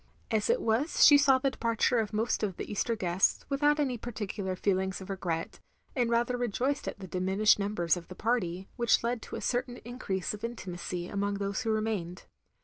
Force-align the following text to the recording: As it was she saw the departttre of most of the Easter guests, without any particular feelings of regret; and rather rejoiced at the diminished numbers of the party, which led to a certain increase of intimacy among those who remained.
As 0.31 0.49
it 0.49 0.63
was 0.63 1.05
she 1.05 1.15
saw 1.15 1.37
the 1.37 1.51
departttre 1.51 2.01
of 2.01 2.11
most 2.11 2.41
of 2.41 2.57
the 2.57 2.65
Easter 2.71 2.95
guests, 2.95 3.45
without 3.49 3.79
any 3.79 3.99
particular 3.99 4.55
feelings 4.55 4.99
of 4.99 5.11
regret; 5.11 5.59
and 5.95 6.09
rather 6.09 6.35
rejoiced 6.37 6.87
at 6.87 6.97
the 6.97 7.05
diminished 7.07 7.59
numbers 7.59 7.95
of 7.95 8.07
the 8.07 8.15
party, 8.15 8.67
which 8.77 9.03
led 9.03 9.21
to 9.21 9.35
a 9.35 9.41
certain 9.41 9.77
increase 9.85 10.33
of 10.33 10.43
intimacy 10.43 11.07
among 11.07 11.35
those 11.35 11.61
who 11.61 11.69
remained. 11.69 12.23